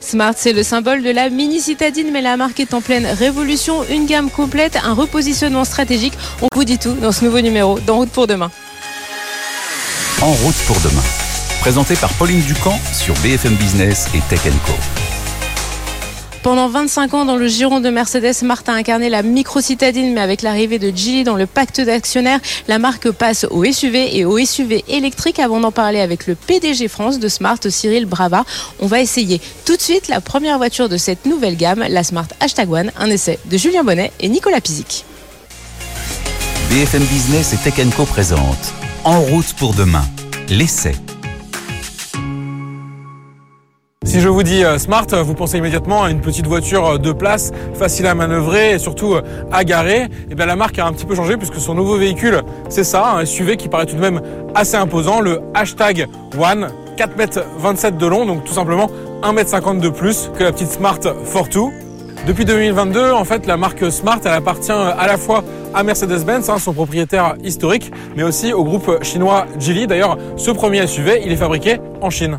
[0.00, 3.82] Smart, c'est le symbole de la mini citadine, mais la marque est en pleine révolution.
[3.90, 6.14] Une gamme complète, un repositionnement stratégique.
[6.40, 8.50] On vous dit tout dans ce nouveau numéro d'En route pour demain.
[10.22, 11.02] En route pour demain.
[11.60, 14.97] Présenté par Pauline Ducamp sur BFM Business et Tech Co.
[16.48, 20.40] Pendant 25 ans, dans le giron de Mercedes, Martin a incarné la micro-citadine, mais avec
[20.40, 24.82] l'arrivée de Geely dans le pacte d'actionnaires, la marque passe au SUV et au SUV
[24.88, 25.40] électrique.
[25.40, 28.46] Avant d'en parler avec le PDG France de Smart, Cyril Brava,
[28.80, 32.28] on va essayer tout de suite la première voiture de cette nouvelle gamme, la Smart
[32.40, 35.04] Hashtag One, un essai de Julien Bonnet et Nicolas Pizic.
[36.70, 38.72] BFM Business et Tech Co présente
[39.04, 40.06] En route pour demain,
[40.48, 40.94] l'essai
[44.08, 47.12] Si je vous dis euh, Smart, vous pensez immédiatement à une petite voiture euh, de
[47.12, 49.20] place, facile à manœuvrer et surtout euh,
[49.52, 50.04] à garer.
[50.04, 52.84] Et eh bien la marque a un petit peu changé puisque son nouveau véhicule, c'est
[52.84, 54.22] ça, un SUV qui paraît tout de même
[54.54, 56.06] assez imposant, le hashtag
[56.38, 58.90] One, 4,27 m de long, donc tout simplement
[59.24, 61.70] 1,50 m de plus que la petite Smart Fortwo.
[62.26, 66.58] Depuis 2022, en fait, la marque Smart, elle appartient à la fois à Mercedes-Benz, hein,
[66.58, 69.86] son propriétaire historique, mais aussi au groupe chinois Geely.
[69.86, 72.38] D'ailleurs, ce premier SUV, il est fabriqué en Chine.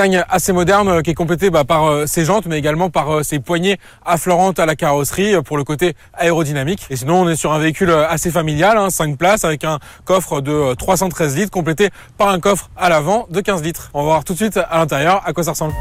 [0.00, 3.12] Design assez moderne euh, qui est complété bah, par euh, ses jantes, mais également par
[3.12, 6.86] euh, ses poignées affleurantes à la carrosserie pour le côté aérodynamique.
[6.88, 10.40] Et sinon, on est sur un véhicule assez familial, 5 hein, places, avec un coffre
[10.40, 13.90] de 313 litres complété par un coffre à l'avant de 15 litres.
[13.92, 15.74] On va voir tout de suite à l'intérieur à quoi ça ressemble.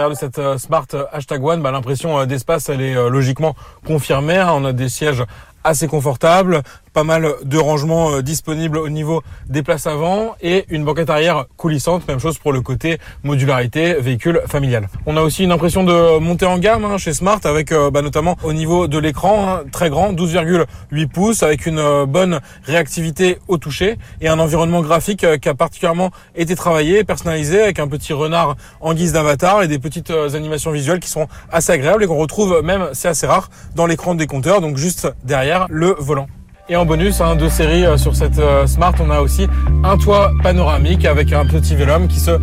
[0.00, 3.54] De cette Smart Hashtag One, bah, l'impression d'espace, elle est logiquement
[3.86, 4.38] confirmée.
[4.38, 4.48] Hein.
[4.54, 5.22] On a des sièges
[5.62, 6.62] assez confortables,
[6.92, 11.46] pas mal de rangements euh, disponibles au niveau des places avant et une banquette arrière
[11.56, 14.88] coulissante, même chose pour le côté modularité véhicule familial.
[15.06, 18.02] On a aussi une impression de montée en gamme hein, chez Smart avec euh, bah,
[18.02, 23.38] notamment au niveau de l'écran hein, très grand, 12,8 pouces avec une euh, bonne réactivité
[23.48, 28.12] au toucher et un environnement graphique qui a particulièrement été travaillé, personnalisé avec un petit
[28.12, 32.16] renard en guise d'avatar et des petites animations visuelles qui sont assez agréables et qu'on
[32.16, 36.26] retrouve même, c'est assez rare, dans l'écran des compteurs, donc juste derrière le volant.
[36.72, 39.48] Et en bonus, hein, de série euh, sur cette euh, Smart, on a aussi
[39.82, 42.38] un toit panoramique avec un petit vélum qui se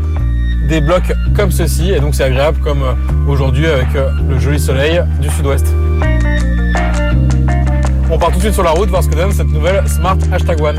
[0.68, 1.94] débloque comme ceci.
[1.94, 2.94] Et donc c'est agréable comme euh,
[3.26, 5.74] aujourd'hui avec le joli soleil du sud-ouest.
[8.12, 10.18] On part tout de suite sur la route voir ce que donne cette nouvelle Smart
[10.30, 10.76] Hashtag One.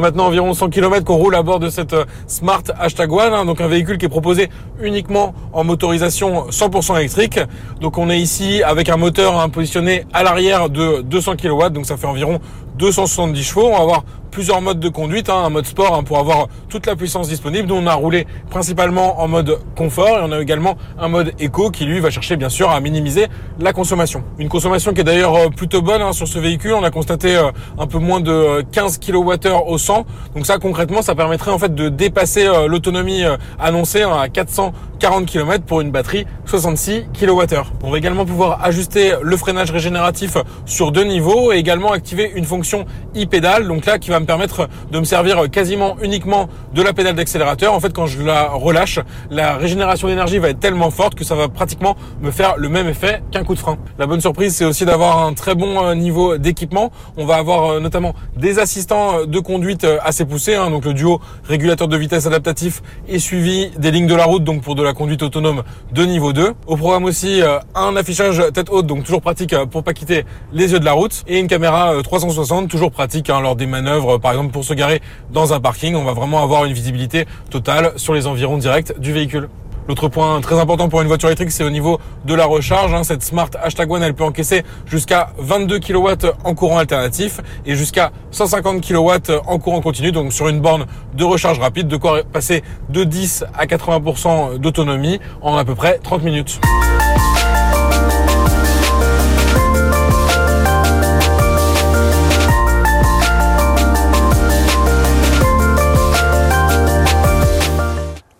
[0.00, 3.44] Maintenant environ 100 km qu'on roule à bord de cette euh, Smart Hashtag One, hein,
[3.44, 4.48] donc un véhicule qui est proposé
[4.80, 7.40] uniquement en motorisation 100% électrique.
[7.80, 11.86] Donc on est ici avec un moteur hein, positionné à l'arrière de 200 kW, donc
[11.86, 12.38] ça fait environ
[12.78, 13.66] 270 chevaux.
[13.66, 16.86] On va avoir plusieurs modes de conduite, hein, un mode sport hein, pour avoir toute
[16.86, 17.68] la puissance disponible.
[17.68, 21.70] Nous, on a roulé principalement en mode confort et on a également un mode éco
[21.70, 23.26] qui lui va chercher bien sûr à minimiser
[23.58, 24.22] la consommation.
[24.38, 26.72] Une consommation qui est d'ailleurs euh, plutôt bonne hein, sur ce véhicule.
[26.74, 30.06] On a constaté euh, un peu moins de 15 kWh au 100.
[30.34, 33.22] Donc ça concrètement, ça permettrait en fait de dépasser euh, l'autonomie
[33.58, 37.62] annoncée à 440 km pour une batterie 66 kWh.
[37.82, 40.36] On va également pouvoir ajuster le freinage régénératif
[40.66, 42.84] sur deux niveaux et également activer une fonction
[43.16, 47.16] e-pédale, donc là qui va me permettre de me servir quasiment uniquement de la pédale
[47.16, 47.72] d'accélérateur.
[47.72, 51.34] En fait, quand je la relâche, la régénération d'énergie va être tellement forte que ça
[51.34, 53.78] va pratiquement me faire le même effet qu'un coup de frein.
[53.98, 56.90] La bonne surprise, c'est aussi d'avoir un très bon euh, niveau d'équipement.
[57.16, 60.70] On va avoir euh, notamment des assistants euh, de conduite assez poussés, hein.
[60.70, 64.62] donc le duo régulateur de vitesse adaptatif et suivi des lignes de la route, donc
[64.62, 66.52] pour de la conduite autonome de niveau 2.
[66.66, 67.40] Au programme aussi
[67.74, 71.24] un affichage tête haute, donc toujours pratique pour pas quitter les yeux de la route,
[71.26, 75.02] et une caméra 360 toujours pratique hein, lors des manœuvres, par exemple pour se garer
[75.30, 75.94] dans un parking.
[75.94, 79.50] On va vraiment avoir une visibilité totale sur les environs directs du véhicule.
[79.88, 82.92] L'autre point très important pour une voiture électrique, c'est au niveau de la recharge.
[82.92, 83.04] Hein.
[83.04, 86.08] Cette Smart Hashtag One, elle peut encaisser jusqu'à 22 kW
[86.44, 90.12] en courant alternatif et jusqu'à 150 kW en courant continu.
[90.12, 90.84] Donc sur une borne
[91.14, 95.98] de recharge rapide, de quoi passer de 10 à 80% d'autonomie en à peu près
[96.02, 96.60] 30 minutes.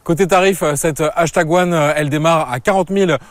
[0.09, 2.89] Côté tarif, euh, cette hashtag One, euh, elle démarre à 40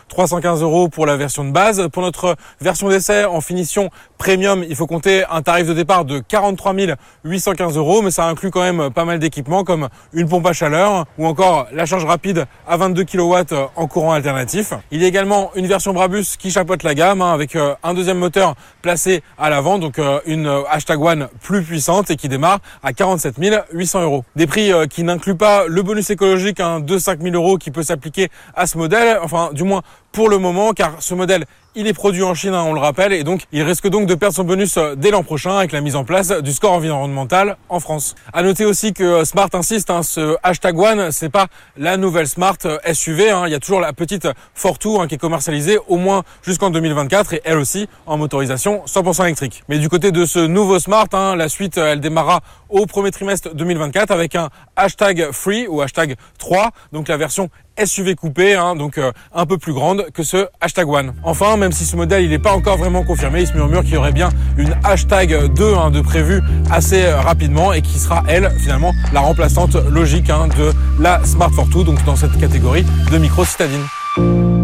[0.10, 1.88] 315 euros pour la version de base.
[1.92, 3.90] Pour notre version d'essai en finition
[4.20, 6.76] premium, il faut compter un tarif de départ de 43
[7.24, 11.06] 815 euros, mais ça inclut quand même pas mal d'équipements comme une pompe à chaleur
[11.18, 14.74] ou encore la charge rapide à 22 kW en courant alternatif.
[14.92, 17.96] Il y a également une version Brabus qui chapeaute la gamme hein, avec euh, un
[17.96, 18.54] deuxième moteur
[18.84, 23.38] placé à l'avant, donc une hashtag One plus puissante et qui démarre à 47
[23.74, 24.24] 800 euros.
[24.36, 28.68] Des prix qui n'incluent pas le bonus écologique de 5000 euros qui peut s'appliquer à
[28.68, 29.82] ce modèle, enfin du moins
[30.12, 31.46] pour le moment, car ce modèle
[31.78, 34.16] il est produit en Chine, hein, on le rappelle, et donc il risque donc de
[34.16, 37.56] perdre son bonus euh, dès l'an prochain avec la mise en place du score environnemental
[37.70, 38.16] en France.
[38.34, 41.46] À noter aussi que euh, Smart insiste, hein, ce hashtag One, c'est pas
[41.78, 43.30] la nouvelle Smart euh, SUV.
[43.30, 43.44] Hein.
[43.46, 47.42] il y a toujours la petite Fortwo qui est commercialisée au moins jusqu'en 2024 et
[47.46, 49.64] elle aussi en motorisation 100% électrique.
[49.70, 54.10] Mais du côté de ce nouveau Smart, la suite elle démarrera au premier trimestre 2024
[54.10, 57.50] avec un hashtag free ou hashtag 3, donc la version
[57.84, 61.14] SUV coupé, hein, donc euh, un peu plus grande que ce hashtag One.
[61.24, 63.94] Enfin, même si ce modèle il n'est pas encore vraiment confirmé, il se murmure qu'il
[63.94, 66.42] y aurait bien une hashtag 2 hein, de prévu
[66.72, 71.52] assez euh, rapidement et qui sera elle finalement la remplaçante logique hein, de la Smart
[71.52, 74.57] Fortwo, donc dans cette catégorie de micro citadine.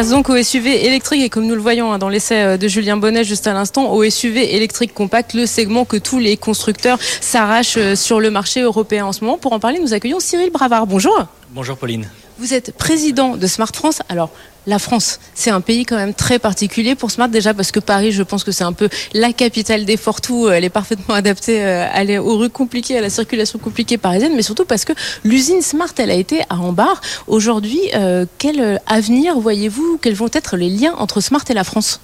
[0.00, 2.68] Passe donc au SUV électrique et comme nous le voyons hein, dans l'essai euh, de
[2.68, 6.98] Julien Bonnet juste à l'instant, au SUV électrique compact, le segment que tous les constructeurs
[7.20, 9.36] s'arrachent euh, sur le marché européen en ce moment.
[9.36, 10.86] Pour en parler, nous accueillons Cyril Bravard.
[10.86, 11.26] Bonjour.
[11.52, 12.06] Bonjour Pauline.
[12.38, 14.02] Vous êtes président de Smart France.
[14.08, 14.30] Alors,
[14.68, 18.12] la France, c'est un pays quand même très particulier pour Smart déjà parce que Paris,
[18.12, 20.48] je pense que c'est un peu la capitale des fortous.
[20.48, 24.64] Elle est parfaitement adaptée euh, aux rues compliquées, à la circulation compliquée parisienne, mais surtout
[24.64, 24.92] parce que
[25.24, 27.00] l'usine Smart, elle a été à Ambar.
[27.26, 29.98] Aujourd'hui, euh, quel avenir voyez-vous?
[30.00, 32.00] Quels vont être les liens entre Smart et la France?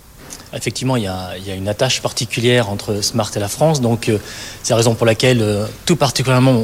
[0.53, 3.81] Effectivement, il y, a, une attache particulière entre Smart et la France.
[3.81, 4.19] Donc, euh,
[4.63, 6.63] c'est la raison pour laquelle, euh, tout particulièrement,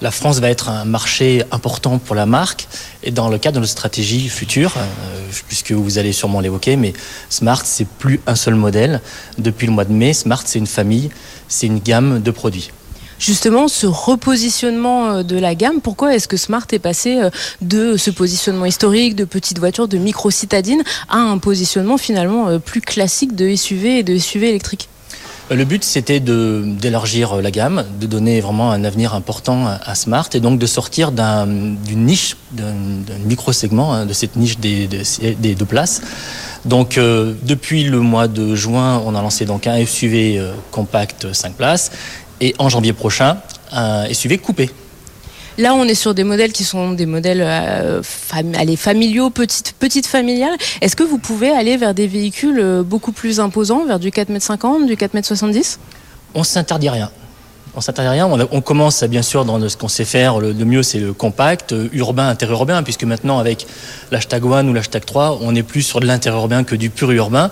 [0.00, 2.66] la France va être un marché important pour la marque.
[3.02, 6.94] Et dans le cadre de notre stratégie future, euh, puisque vous allez sûrement l'évoquer, mais
[7.28, 9.00] Smart, c'est plus un seul modèle.
[9.38, 11.10] Depuis le mois de mai, Smart, c'est une famille,
[11.48, 12.70] c'est une gamme de produits
[13.18, 15.80] justement ce repositionnement euh, de la gamme.
[15.80, 17.30] Pourquoi est-ce que Smart est passé euh,
[17.60, 22.58] de ce positionnement historique de petite voiture, de micro citadine, à un positionnement finalement euh,
[22.58, 24.88] plus classique de SUV et de SUV électrique?
[25.48, 30.40] Le but, c'était d'élargir la gamme, de donner vraiment un avenir important à, Smart et
[30.40, 32.74] donc de sortir d'une niche, d'un
[33.24, 36.02] micro-segment, hein, de cette niche des, deux places.
[36.64, 40.42] Donc, depuis le mois de juin, on a lancé donc un SUV
[40.72, 41.92] compact 5 places
[42.40, 43.38] et en janvier prochain,
[43.72, 44.70] un SUV coupé.
[45.58, 50.54] Là, on est sur des modèles qui sont des modèles euh, familiaux, petites, petites familiales.
[50.82, 54.82] Est-ce que vous pouvez aller vers des véhicules euh, beaucoup plus imposants, vers du 4,50
[54.82, 55.62] m, du 4,70 m
[56.34, 57.10] On s'interdit rien.
[57.74, 58.26] On s'interdit rien.
[58.26, 60.40] On, commence bien sûr dans ce qu'on sait faire.
[60.40, 63.66] Le, mieux, c'est le compact, euh, urbain, interurbain, puisque maintenant, avec
[64.10, 67.50] l'hashtag One ou l'hashtag 3, on est plus sur de l'interurbain que du pur urbain.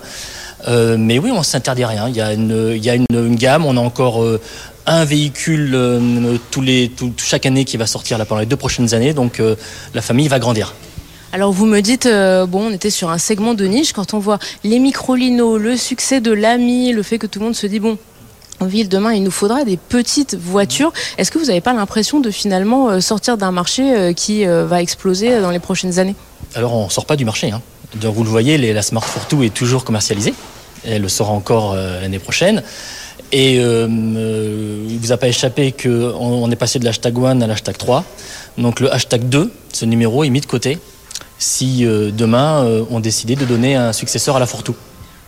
[0.67, 2.07] mais oui, on s'interdit rien.
[2.07, 3.65] Il y a une, il y a une, gamme.
[3.65, 4.23] On a encore
[4.85, 8.93] un véhicule euh, tous les, chaque année qui va sortir là pendant les deux prochaines
[8.93, 9.13] années.
[9.13, 9.55] Donc euh,
[9.93, 10.73] la famille va grandir.
[11.33, 13.93] Alors vous me dites, euh, bon, on était sur un segment de niche.
[13.93, 17.55] Quand on voit les microlinos, le succès de l'ami, le fait que tout le monde
[17.55, 17.97] se dit, bon,
[18.61, 20.93] en ville demain, il nous faudra des petites voitures.
[21.17, 25.51] Est-ce que vous n'avez pas l'impression de finalement sortir d'un marché qui va exploser dans
[25.51, 26.15] les prochaines années?
[26.53, 27.51] Alors on ne sort pas du marché.
[27.51, 27.61] Hein.
[28.01, 30.33] vous le voyez, la Smart Fortwo est toujours commercialisée.
[30.85, 32.63] Elle le sera encore l'année prochaine.
[33.31, 37.17] Et euh, euh, il ne vous a pas échappé qu'on on est passé de l'hashtag
[37.17, 38.03] 1 à l'hashtag 3.
[38.57, 40.77] Donc le hashtag 2, ce numéro est mis de côté
[41.37, 44.75] si euh, demain on décidait de donner un successeur à la Fortou.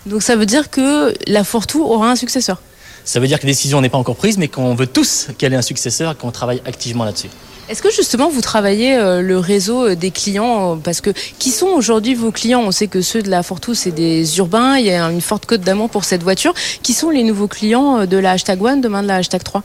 [0.06, 2.62] Donc ça veut dire que la Fortou aura un successeur
[3.08, 5.54] Ça veut dire que la décision n'est pas encore prise, mais qu'on veut tous qu'elle
[5.54, 7.30] ait un successeur et qu'on travaille activement là-dessus.
[7.70, 11.52] Est-ce que justement vous travaillez euh, le réseau euh, des clients euh, Parce que qui
[11.52, 12.64] sont aujourd'hui vos clients?
[12.66, 15.46] On sait que ceux de la Fortwo, c'est des urbains, il y a une forte
[15.46, 16.54] cote d'amour pour cette voiture.
[16.84, 19.64] Qui sont les nouveaux clients de la hashtag One, demain de la hashtag 3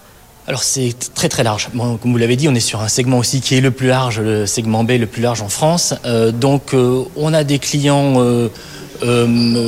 [0.49, 1.69] alors c'est très très large.
[1.73, 3.87] Bon, comme vous l'avez dit, on est sur un segment aussi qui est le plus
[3.87, 5.95] large, le segment B le plus large en France.
[6.05, 8.49] Euh, donc euh, on a des clients euh,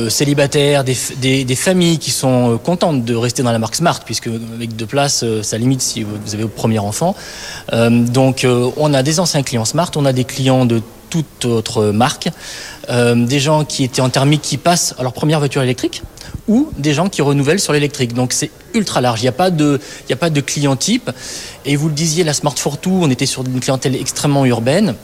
[0.09, 4.85] célibataires, des, familles qui sont contentes de rester dans la marque Smart, puisque avec deux
[4.85, 7.15] places, ça limite si vous avez au premier enfant.
[7.71, 8.45] donc
[8.77, 12.29] on a des anciens clients Smart, on a des clients de toute autre marque,
[12.89, 16.01] des gens qui étaient en thermique qui passent à leur première voiture électrique
[16.47, 18.13] ou des gens qui renouvellent sur l'électrique.
[18.13, 19.21] Donc c'est ultra large.
[19.21, 21.11] Il n'y a pas de, a pas de client type.
[21.65, 24.95] Et vous le disiez, la Smart Fortwo, on était sur une clientèle extrêmement urbaine.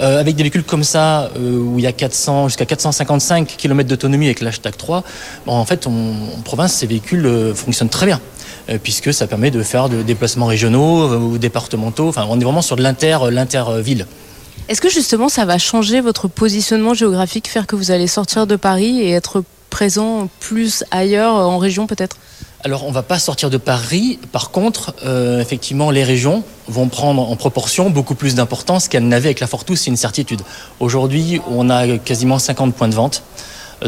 [0.00, 3.88] Euh, avec des véhicules comme ça, euh, où il y a 400 jusqu'à 455 km
[3.88, 5.04] d'autonomie avec l'hashtag 3,
[5.46, 8.20] en fait, en province, ces véhicules euh, fonctionnent très bien.
[8.84, 12.08] Puisque ça permet de faire des déplacements régionaux ou départementaux.
[12.08, 14.06] Enfin, on est vraiment sur de l'inter, l'inter-ville.
[14.68, 18.54] Est-ce que justement ça va changer votre positionnement géographique, faire que vous allez sortir de
[18.54, 22.18] Paris et être présent plus ailleurs, en région peut-être?
[22.64, 24.20] Alors, on ne va pas sortir de Paris.
[24.30, 29.28] Par contre, euh, effectivement, les régions vont prendre en proportion beaucoup plus d'importance qu'elles n'avaient
[29.28, 30.42] avec la Fortous, c'est une certitude.
[30.78, 33.24] Aujourd'hui, on a quasiment 50 points de vente.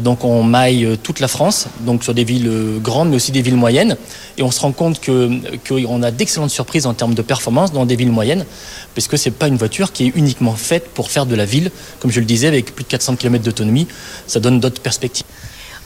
[0.00, 3.54] Donc on maille toute la France, donc sur des villes grandes mais aussi des villes
[3.54, 3.96] moyennes.
[4.38, 7.94] Et on se rend compte qu'on a d'excellentes surprises en termes de performance dans des
[7.94, 8.44] villes moyennes,
[8.96, 11.44] parce que ce n'est pas une voiture qui est uniquement faite pour faire de la
[11.44, 11.70] ville.
[12.00, 13.86] Comme je le disais, avec plus de 400 km d'autonomie,
[14.26, 15.26] ça donne d'autres perspectives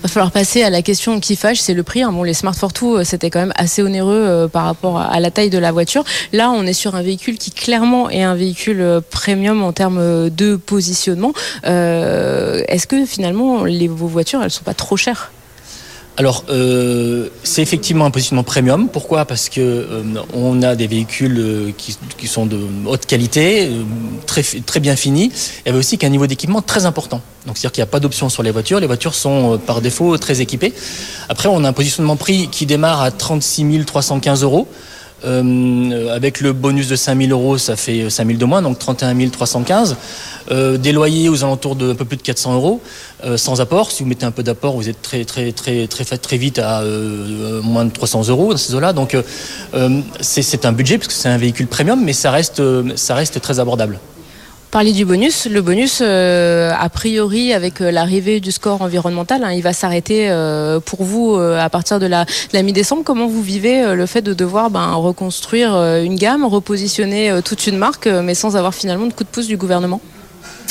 [0.02, 2.02] va falloir passer à la question qui fâche, c'est le prix.
[2.02, 2.12] Hein.
[2.12, 5.31] Bon, les Smart Fortwo, euh, c'était quand même assez onéreux euh, par rapport à la
[5.31, 6.05] taille de la voiture.
[6.33, 10.31] Là, on est sur un véhicule qui clairement est un véhicule euh, premium en termes
[10.31, 11.33] de positionnement.
[11.64, 15.33] Est-ce que finalement, les, vos voitures, elles sont pas trop chères?
[16.19, 18.89] Alors, euh, c'est effectivement un positionnement premium.
[18.89, 19.25] Pourquoi?
[19.25, 20.03] Parce que euh,
[20.35, 23.71] on a des véhicules euh, qui, sont de haute qualité,
[24.27, 25.31] très, très bien finis,
[25.65, 27.21] et aussi qu'un niveau d'équipement très important.
[27.47, 28.81] Donc, c'est-à-dire qu'il n'y a pas d'option sur les voitures.
[28.81, 30.75] Les voitures sont par défaut très équipées.
[31.29, 34.67] Après, on a un positionnement prix qui démarre à 36 315 euros.
[35.25, 39.97] Euh, avec le bonus de 5000 euros, ça fait 5000 de moins, donc 31 315.
[40.51, 42.81] Euh, des loyers aux alentours de peu plus de 400 euros,
[43.25, 43.91] euh, sans apport.
[43.91, 46.83] Si vous mettez un peu d'apport, vous êtes très très très très très vite à
[47.63, 48.93] moins de 300 euros dans ces eaux-là.
[48.93, 49.17] Donc
[50.21, 52.63] c'est un budget parce que c'est un véhicule premium, mais ça reste
[52.97, 53.99] ça reste très abordable.
[54.71, 59.53] Parler du bonus, le bonus, euh, a priori, avec euh, l'arrivée du score environnemental, hein,
[59.53, 62.27] il va s'arrêter euh, pour vous à partir de la,
[62.63, 63.03] mi-décembre.
[63.03, 68.07] Comment vous vivez le fait de devoir ben, reconstruire une gamme, repositionner toute une marque,
[68.07, 70.03] mais sans avoir finalement de coup de pouce du gouvernement?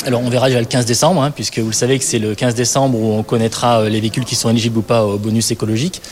[0.06, 2.36] Alors on verra déjà le 15 décembre, hein, puisque vous le savez que c'est le
[2.36, 6.02] 15 décembre où on connaîtra les véhicules qui sont éligibles ou pas au bonus écologique.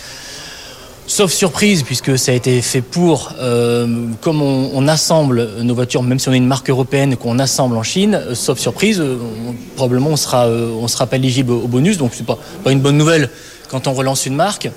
[1.08, 6.18] Sauf surprise, puisque ça a été fait pour, euh, comme on, assemble nos voitures, même
[6.18, 9.16] si on est une marque européenne qu'on assemble en Chine, euh, sauf surprise, euh,
[9.76, 12.96] probablement on sera, on sera pas éligible au, bonus, donc c'est pas, pas une bonne
[12.96, 13.30] nouvelle
[13.68, 14.68] quand on relance une marque.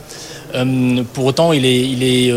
[1.14, 2.34] pour autant, il est,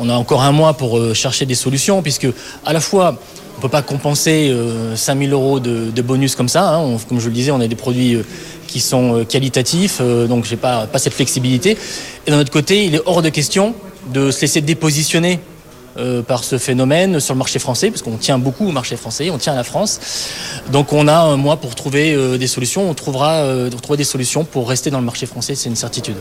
[0.00, 2.26] on, a encore un mois pour chercher des solutions, puisque
[2.64, 3.16] à la fois
[3.58, 4.52] on peut pas compenser
[4.94, 6.74] 5000 euros de, bonus comme ça.
[6.74, 6.96] Hein.
[7.08, 8.18] comme je le disais, on a des produits
[8.72, 11.76] qui sont euh, qualitatifs, euh, donc j'ai pas, pas cette flexibilité.
[12.26, 13.74] Et d'un autre côté, il est hors de question
[14.12, 15.40] de se laisser dépositionner
[15.98, 19.28] euh, par ce phénomène sur le marché français, parce qu'on tient beaucoup au marché français,
[19.30, 20.00] on tient à la France.
[20.72, 23.44] Donc on a un mois pour trouver des solutions, on trouvera
[23.82, 26.16] trouver des solutions pour rester dans le marché français, c'est une certitude.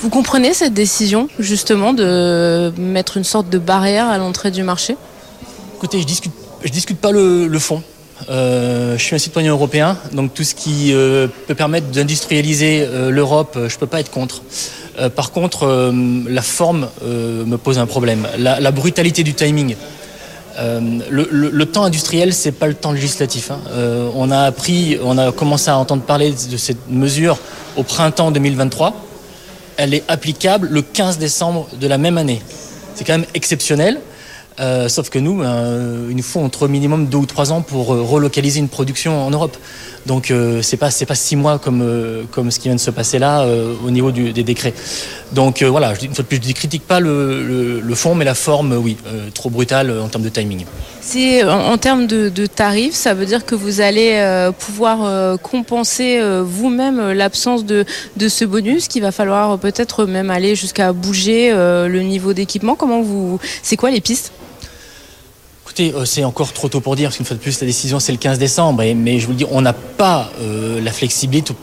[0.00, 4.96] Vous comprenez cette décision justement de mettre une sorte de barrière à l'entrée du marché?
[5.76, 6.32] Écoutez, je discute,
[6.64, 7.82] je discute pas le, le fond.
[8.28, 13.10] Euh, je suis un citoyen européen, donc tout ce qui euh, peut permettre d'industrialiser euh,
[13.10, 14.42] l'Europe, je ne peux pas être contre.
[15.16, 15.92] par contre,
[16.28, 18.28] la forme me pose un problème.
[18.38, 19.74] La, brutalité du timing.
[21.10, 23.50] Le, temps industriel, c'est pas le temps législatif.
[23.50, 23.58] Hein.
[24.14, 27.38] on a appris, on a commencé à entendre parler de cette mesure
[27.76, 28.94] au printemps 2023.
[29.76, 32.40] Elle est applicable le 15 décembre de la même année.
[32.94, 34.00] C'est quand même exceptionnel.
[34.60, 37.92] Euh, sauf que nous, ben, il nous faut entre minimum deux ou trois ans pour
[37.92, 39.56] euh, relocaliser une production en Europe.
[40.06, 41.84] Donc euh, c'est pas c'est six mois comme
[42.30, 43.46] comme ce qui vient de se passer là
[43.84, 44.74] au niveau des décrets.
[45.32, 48.96] Donc voilà, une fois plus, je ne critique pas le, fond, mais la forme, oui,
[49.32, 50.64] trop brutale en termes de timing.
[51.46, 57.84] En, termes de, tarifs, ça veut dire que vous allez pouvoir compenser vous-même l'absence de,
[58.16, 62.74] de ce bonus, qu'il va falloir peut-être même aller jusqu'à bouger le niveau d'équipement.
[62.74, 64.32] Comment vous, c'est quoi les pistes?
[65.64, 67.98] Écoutez, euh, c'est encore trop tôt pour dire, parce qu'une fois de plus, la décision,
[67.98, 68.84] c'est le 15 décembre.
[68.94, 71.54] Mais je vous le dis, on n'a pas euh, la, flexibilité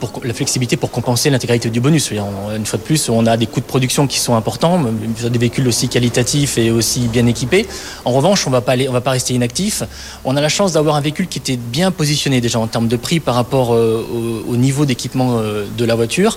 [0.76, 2.10] pour, compenser l'intégralité du bonus.
[2.10, 5.68] une fois de plus, on a des coûts de production qui sont importants, des véhicules
[5.68, 7.68] aussi qualitatifs et aussi bien équipés.
[8.04, 9.84] En revanche, on on va pas rester inactif.
[10.24, 12.96] On a la chance d'avoir un véhicule qui était bien positionné déjà en termes de
[12.96, 14.04] prix par rapport euh,
[14.48, 16.36] au, niveau d'équipement de la voiture.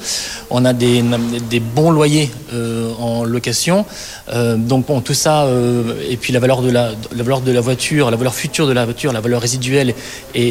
[0.52, 1.04] On a des,
[1.50, 2.30] des bons loyers
[3.00, 3.86] en location.
[4.32, 5.48] donc bon, tout ça,
[6.10, 8.74] et puis la valeur de la, la valeur de la voiture, la valeur future de
[8.74, 9.94] la voiture, la valeur résiduelle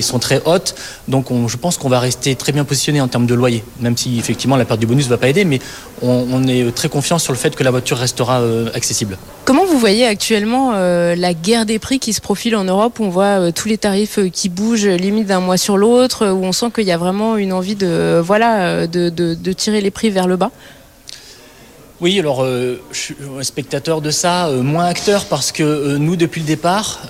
[0.01, 0.75] sont très hautes.
[1.07, 4.19] Donc je pense qu'on va rester très bien positionné en termes de loyer, même si
[4.19, 5.61] effectivement la perte du bonus ne va pas aider, mais
[6.03, 9.17] on, est très confiant sur le fait que la voiture restera euh, accessible.
[9.45, 12.99] Comment vous voyez actuellement euh, la guerre des prix qui se profile en Europe?
[13.01, 16.53] On voit euh, tous les tarifs qui bougent limite d'un mois sur l'autre, où on
[16.53, 20.37] sent qu'il y a vraiment une envie de, voilà, de tirer les prix vers le
[20.37, 20.51] bas
[22.05, 26.17] oui, alors euh, je suis spectateur de ça, euh, moins acteur parce que euh, nous,
[26.17, 27.01] depuis le départ,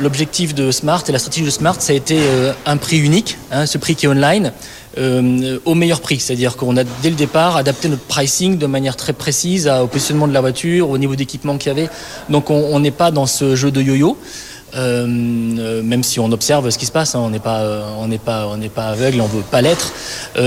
[0.00, 2.18] l'objectif de Smart et la stratégie de Smart, ça a été
[2.64, 4.52] un prix unique, hein, ce prix qui est online,
[5.66, 6.18] au meilleur prix.
[6.18, 10.28] C'est-à-dire qu'on a dès le départ adapté notre pricing de manière très précise au positionnement
[10.28, 11.90] de la voiture, au niveau d'équipement qu'il y avait.
[12.30, 14.16] Donc on n'est pas dans ce jeu de yo-yo.
[14.74, 15.06] Euh,
[15.58, 18.08] euh, même si on observe ce qui se passe, hein, on n'est pas, euh, on
[18.08, 19.92] n'est pas, on n'est pas aveugle, on veut pas l'être.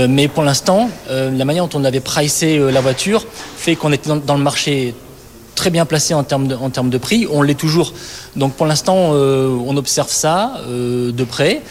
[0.08, 3.24] mais pour l'instant, la manière dont on avait pricé la voiture
[3.56, 4.94] fait qu'on était dans, le marché
[5.54, 7.26] très bien placé en termes de, en termes de prix.
[7.30, 7.92] On l'est toujours.
[8.34, 11.62] Donc pour l'instant, on observe ça de près,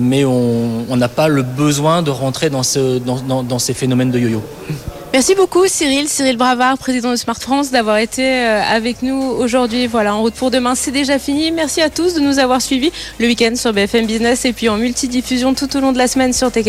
[0.00, 4.18] mais on n'a pas le besoin de rentrer dans, ce, dans, dans ces phénomènes de
[4.18, 4.42] yo-yo.
[5.12, 9.88] Merci beaucoup Cyril, Cyril Bravard, président de Smart France, d'avoir été euh, avec nous aujourd'hui.
[9.88, 11.50] Voilà, en route pour demain, c'est déjà fini.
[11.50, 14.76] Merci à tous de nous avoir suivis le week-end sur BFM Business et puis en
[14.76, 16.66] multidiffusion tout au long de la semaine sur Tech.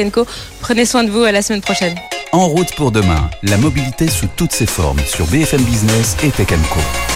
[0.60, 1.95] Prenez soin de vous, à la semaine prochaine.
[2.31, 6.48] En route pour demain, la mobilité sous toutes ses formes sur BFM Business et Tech
[6.74, 7.11] Co.